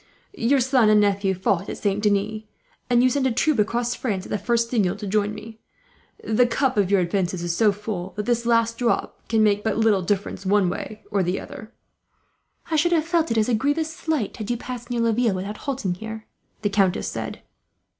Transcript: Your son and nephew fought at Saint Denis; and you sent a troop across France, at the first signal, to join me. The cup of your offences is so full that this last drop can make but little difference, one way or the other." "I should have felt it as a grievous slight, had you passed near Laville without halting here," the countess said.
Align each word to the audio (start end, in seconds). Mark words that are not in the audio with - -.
Your 0.33 0.59
son 0.59 0.89
and 0.89 0.99
nephew 0.99 1.35
fought 1.35 1.69
at 1.69 1.77
Saint 1.77 2.01
Denis; 2.01 2.41
and 2.89 3.03
you 3.03 3.09
sent 3.11 3.27
a 3.27 3.31
troop 3.31 3.59
across 3.59 3.93
France, 3.93 4.25
at 4.25 4.31
the 4.31 4.39
first 4.39 4.71
signal, 4.71 4.95
to 4.95 5.05
join 5.05 5.31
me. 5.35 5.59
The 6.23 6.47
cup 6.47 6.75
of 6.75 6.89
your 6.89 7.01
offences 7.01 7.43
is 7.43 7.55
so 7.55 7.71
full 7.71 8.13
that 8.15 8.25
this 8.25 8.47
last 8.47 8.79
drop 8.79 9.27
can 9.27 9.43
make 9.43 9.63
but 9.63 9.77
little 9.77 10.01
difference, 10.01 10.43
one 10.43 10.71
way 10.71 11.03
or 11.11 11.21
the 11.21 11.39
other." 11.39 11.71
"I 12.71 12.77
should 12.77 12.93
have 12.93 13.05
felt 13.05 13.29
it 13.29 13.37
as 13.37 13.47
a 13.47 13.53
grievous 13.53 13.93
slight, 13.95 14.37
had 14.37 14.49
you 14.49 14.57
passed 14.57 14.89
near 14.89 15.01
Laville 15.01 15.35
without 15.35 15.57
halting 15.69 15.93
here," 15.93 16.25
the 16.63 16.71
countess 16.71 17.07
said. 17.07 17.43